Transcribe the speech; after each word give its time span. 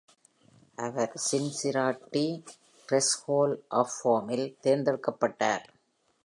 Our 0.77 1.13
Cincinnati 1.25 2.23
Reds 2.89 3.13
Hall 3.25 3.55
of 3.81 3.93
ஃபேமில் 3.97 4.45
தேர்ந்தெடுக்கப்பட்டார். 4.63 5.65